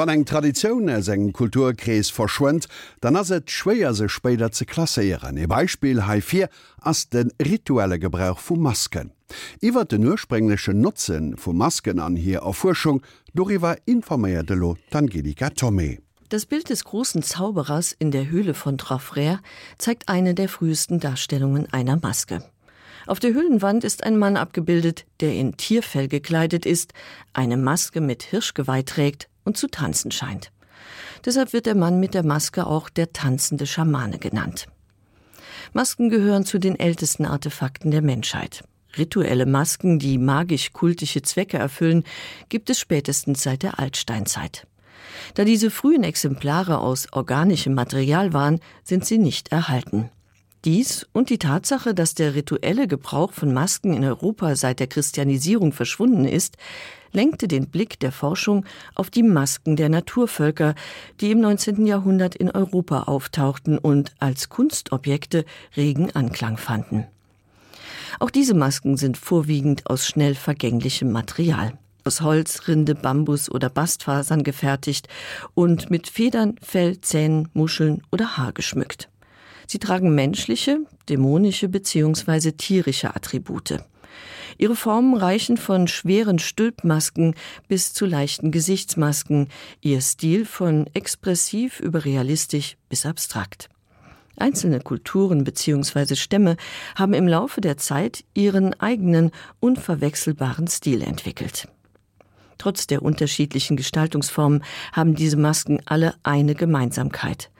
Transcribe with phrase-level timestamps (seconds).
[0.00, 2.68] Wann eng Tradition er seg Kulturkrees verschwent,
[3.02, 5.36] dann ass et schwéier se spéder ze klasseieren.
[5.36, 6.48] E Beispiel H4
[6.80, 9.12] ass den rituelle Gebrauch vu Masken.
[9.60, 13.02] Iwer den ursprenglesche Nutzen vu Masken an hier Erforschung,
[13.34, 15.98] doriwer informéierte Lo Angelika Tomé.
[16.30, 19.40] Das Bild des großen Zauberers in der Höhle von Trafrère
[19.76, 22.42] zeigt eine der frühesten Darstellungen einer Maske.
[23.06, 26.94] Auf der Höhlenwand ist ein Mann abgebildet, der in Tierfell gekleidet ist,
[27.34, 30.52] eine Maske mit Hirschgeweih trägt und zu tanzen scheint.
[31.24, 34.66] Deshalb wird der Mann mit der Maske auch der tanzende Schamane genannt.
[35.72, 38.64] Masken gehören zu den ältesten Artefakten der Menschheit.
[38.96, 42.04] Rituelle Masken, die magisch-kultische Zwecke erfüllen,
[42.48, 44.66] gibt es spätestens seit der Altsteinzeit.
[45.34, 50.10] Da diese frühen Exemplare aus organischem Material waren, sind sie nicht erhalten.
[50.64, 55.72] Dies und die Tatsache, dass der rituelle Gebrauch von Masken in Europa seit der Christianisierung
[55.72, 56.58] verschwunden ist,
[57.12, 60.74] lenkte den Blick der Forschung auf die Masken der Naturvölker,
[61.20, 61.86] die im 19.
[61.86, 67.06] Jahrhundert in Europa auftauchten und als Kunstobjekte regen Anklang fanden.
[68.18, 71.72] Auch diese Masken sind vorwiegend aus schnell vergänglichem Material
[72.04, 75.08] aus Holz, Rinde, Bambus oder Bastfasern gefertigt
[75.54, 79.10] und mit Federn, Fell, Zähnen, Muscheln oder Haar geschmückt.
[79.70, 82.50] Sie tragen menschliche, dämonische bzw.
[82.50, 83.78] tierische Attribute.
[84.58, 87.36] Ihre Formen reichen von schweren Stülpmasken
[87.68, 89.46] bis zu leichten Gesichtsmasken,
[89.80, 93.68] ihr Stil von expressiv über realistisch bis abstrakt.
[94.36, 96.16] Einzelne Kulturen bzw.
[96.16, 96.56] Stämme
[96.96, 101.68] haben im Laufe der Zeit ihren eigenen unverwechselbaren Stil entwickelt.
[102.58, 107.52] Trotz der unterschiedlichen Gestaltungsformen haben diese Masken alle eine Gemeinsamkeit.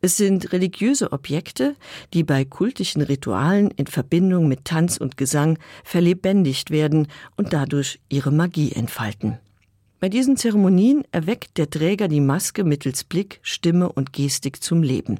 [0.00, 1.74] Es sind religiöse Objekte,
[2.14, 8.30] die bei kultischen Ritualen in Verbindung mit Tanz und Gesang verlebendigt werden und dadurch ihre
[8.30, 9.38] Magie entfalten.
[10.00, 15.18] Bei diesen Zeremonien erweckt der Träger die Maske mittels Blick, Stimme und Gestik zum Leben.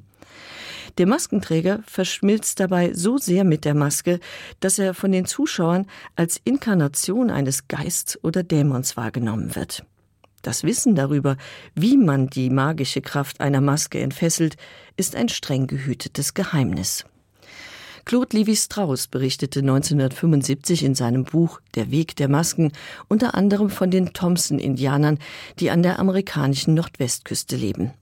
[0.99, 4.21] Der Maskenträger verschmilzt dabei so sehr mit der Maske,
[4.61, 9.85] dass er von den Zuschauern als Inkarnation eines Geists oder Dämons wahrgenommen wird.
[10.43, 11.37] Das Wissen darüber,
[11.75, 14.57] wie man die magische Kraft einer Maske entfesselt,
[14.97, 17.05] ist ein streng gehütetes Geheimnis.
[18.05, 22.73] Claude Levi Strauss berichtete 1975 in seinem Buch Der Weg der Masken
[23.09, 25.19] unter anderem von den Thompson-Indianern,
[25.59, 27.93] die an der amerikanischen Nordwestküste leben.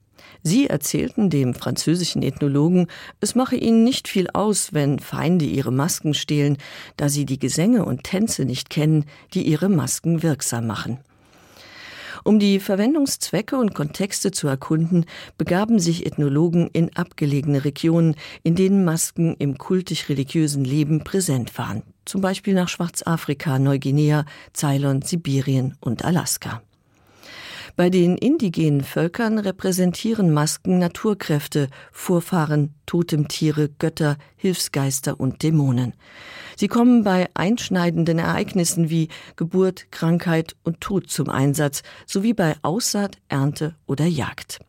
[0.43, 2.87] Sie erzählten dem französischen Ethnologen,
[3.19, 6.57] es mache ihnen nicht viel aus, wenn Feinde ihre Masken stehlen,
[6.95, 10.99] da sie die Gesänge und Tänze nicht kennen, die ihre Masken wirksam machen.
[12.27, 15.05] Um die Verwendungszwecke und Kontexte zu erkunden,
[15.37, 22.19] begaben sich Ethnologen in abgelegene Regionen, in denen Masken im kultisch-religiösen Leben präsent waren, zum
[22.19, 26.61] Beispiel nach Schwarzafrika, Neuguinea, Ceylon, Sibirien und Alaska.
[27.77, 35.93] Bei den indigenen Völkern repräsentieren Masken Naturkräfte, Vorfahren, Totemtiere, Götter, Hilfsgeister und Dämonen.
[36.55, 43.19] Sie kommen bei einschneidenden Ereignissen wie Geburt, Krankheit und Tod zum Einsatz, sowie bei Aussaat,
[43.29, 44.59] Ernte oder Jagd.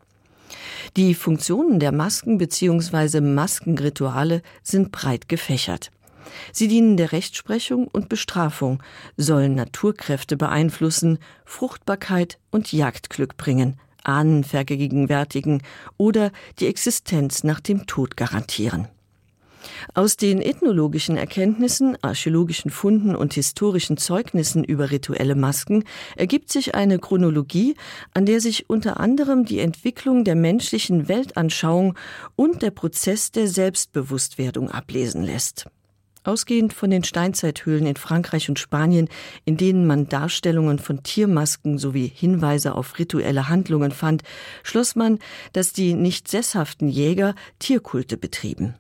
[0.99, 3.23] Die Funktionen der Masken bzw.
[3.23, 5.91] Maskenrituale sind breit gefächert.
[6.53, 8.83] Sie dienen der Rechtsprechung und Bestrafung,
[9.17, 15.63] sollen Naturkräfte beeinflussen, Fruchtbarkeit und Jagdglück bringen, Ahnen vergegenwärtigen
[15.97, 18.89] oder die Existenz nach dem Tod garantieren.
[19.95, 25.85] Aus den ethnologischen Erkenntnissen, archäologischen Funden und historischen Zeugnissen über rituelle Masken
[26.17, 27.75] ergibt sich eine Chronologie,
[28.15, 31.95] an der sich unter anderem die Entwicklung der menschlichen Weltanschauung
[32.37, 35.67] und der Prozess der Selbstbewusstwerdung ablesen lässt.
[36.25, 39.09] Ausgehend von den Steinzeithöhlen in Frankreich und Spanien,
[39.45, 44.23] in denen man Darstellungen von Tiermasken sowie Hinweise auf rituelle Handlungen fand,
[44.63, 45.19] schloss man,
[45.53, 48.75] dass die nicht sesshaften Jäger Tierkulte betrieben.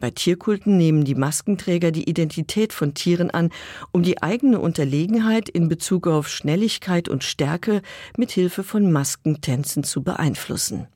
[0.00, 3.50] Bei Tierkulten nehmen die Maskenträger die Identität von Tieren an,
[3.90, 7.82] um die eigene Unterlegenheit in Bezug auf Schnelligkeit und Stärke
[8.16, 10.86] mit Hilfe von Maskentänzen zu beeinflussen.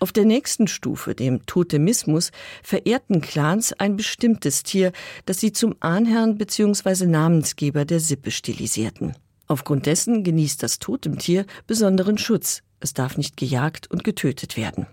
[0.00, 2.30] Auf der nächsten Stufe, dem Totemismus,
[2.62, 4.92] verehrten Clans ein bestimmtes Tier,
[5.26, 7.04] das sie zum Ahnherrn bzw.
[7.04, 9.14] Namensgeber der Sippe stilisierten.
[9.46, 12.62] Aufgrund dessen genießt das Totemtier besonderen Schutz.
[12.80, 14.86] Es darf nicht gejagt und getötet werden.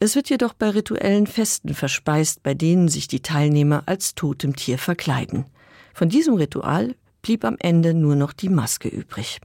[0.00, 5.46] Es wird jedoch bei rituellen Festen verspeist, bei denen sich die Teilnehmer als Totemtier verkleiden.
[5.94, 9.40] Von diesem Ritual blieb am Ende nur noch die Maske übrig.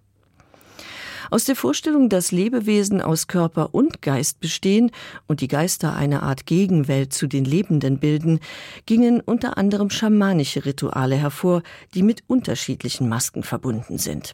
[1.31, 4.91] Aus der Vorstellung, dass Lebewesen aus Körper und Geist bestehen
[5.27, 8.41] und die Geister eine Art Gegenwelt zu den Lebenden bilden,
[8.85, 11.63] gingen unter anderem schamanische Rituale hervor,
[11.93, 14.33] die mit unterschiedlichen Masken verbunden sind.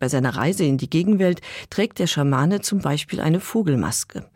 [0.00, 1.40] Bei seiner Reise in die Gegenwelt
[1.70, 4.28] trägt der Schamane zum Beispiel eine Vogelmaske.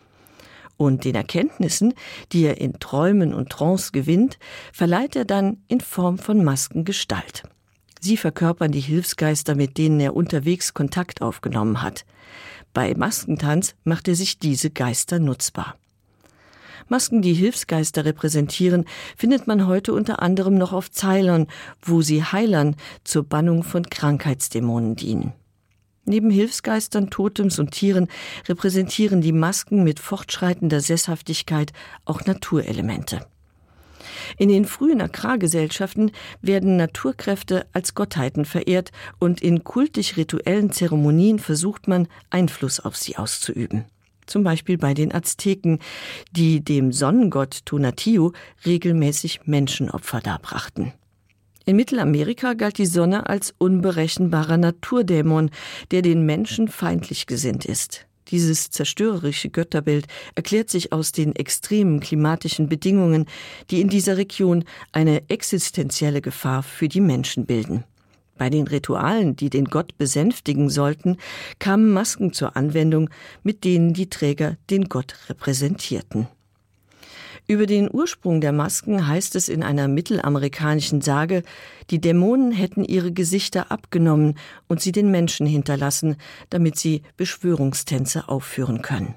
[0.77, 1.95] Und den Erkenntnissen,
[2.31, 4.39] die er in Träumen und Trance gewinnt,
[4.73, 7.43] verleiht er dann in Form von Masken Gestalt.
[8.01, 12.05] Sie verkörpern die Hilfsgeister, mit denen er unterwegs Kontakt aufgenommen hat.
[12.73, 15.77] Bei Maskentanz macht er sich diese Geister nutzbar.
[16.89, 18.85] Masken, die Hilfsgeister repräsentieren,
[19.17, 21.47] findet man heute unter anderem noch auf Zeilern,
[21.83, 25.33] wo sie Heilern zur Bannung von Krankheitsdämonen dienen.
[26.05, 28.09] Neben Hilfsgeistern, Totems und Tieren
[28.49, 31.73] repräsentieren die Masken mit fortschreitender Sesshaftigkeit
[32.07, 33.27] auch Naturelemente.
[34.37, 36.13] In den frühen Agrargesellschaften
[36.43, 43.17] werden Naturkräfte als Gottheiten verehrt und in kultisch rituellen Zeremonien versucht man, Einfluss auf sie
[43.17, 43.85] auszuüben
[44.29, 45.79] zum Beispiel bei den Azteken,
[46.33, 48.33] die dem Sonnengott Tonatio
[48.67, 50.93] regelmäßig Menschenopfer darbrachten.
[51.65, 55.51] In Mittelamerika galt die Sonne als unberechenbarer Naturdämon,
[55.91, 58.07] der den Menschen feindlich gesinnt ist.
[58.31, 63.27] Dieses zerstörerische Götterbild erklärt sich aus den extremen klimatischen Bedingungen,
[63.71, 67.85] die in dieser Region eine existenzielle Gefahr für die Menschen bilden.
[68.37, 71.17] Bei den Ritualen, die den Gott besänftigen sollten,
[71.59, 73.11] kamen Masken zur Anwendung,
[73.43, 76.29] mit denen die Träger den Gott repräsentierten.
[77.51, 81.43] Über den Ursprung der Masken heißt es in einer mittelamerikanischen Sage,
[81.89, 84.35] die Dämonen hätten ihre Gesichter abgenommen
[84.67, 86.17] und sie den Menschen hinterlassen,
[86.51, 89.15] damit sie Beschwörungstänze aufführen können.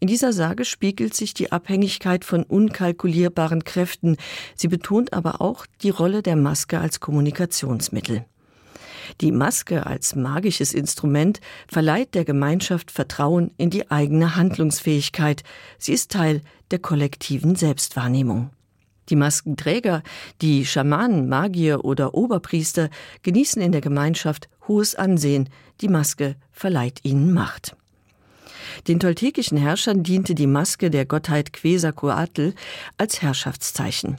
[0.00, 4.16] In dieser Sage spiegelt sich die Abhängigkeit von unkalkulierbaren Kräften,
[4.56, 8.24] sie betont aber auch die Rolle der Maske als Kommunikationsmittel.
[9.20, 15.44] Die Maske als magisches Instrument verleiht der Gemeinschaft Vertrauen in die eigene Handlungsfähigkeit.
[15.78, 18.50] Sie ist Teil der kollektiven Selbstwahrnehmung.
[19.08, 20.02] Die Maskenträger,
[20.42, 22.90] die Schamanen, Magier oder Oberpriester
[23.22, 25.48] genießen in der Gemeinschaft hohes Ansehen.
[25.80, 27.76] Die Maske verleiht ihnen Macht.
[28.88, 32.52] Den toltekischen Herrschern diente die Maske der Gottheit Quesacoatl
[32.98, 34.16] als Herrschaftszeichen.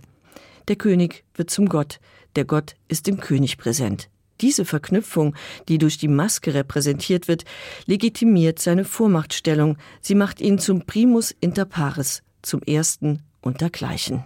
[0.67, 1.99] Der König wird zum Gott,
[2.35, 4.09] der Gott ist dem König präsent.
[4.41, 5.35] Diese Verknüpfung,
[5.67, 7.43] die durch die Maske repräsentiert wird,
[7.85, 14.23] legitimiert seine Vormachtstellung, sie macht ihn zum Primus inter pares, zum ersten untergleichen.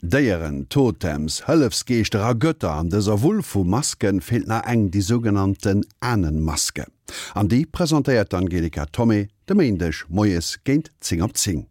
[0.00, 6.86] Déieren Totems hëllefsgeichterer Götter an deser Wuul vu Masken fehlt na eng die sogenannten Annenmaske.
[7.34, 11.66] An die präsentiert Angelika Tommy de Mindech Moes géint zing op zing.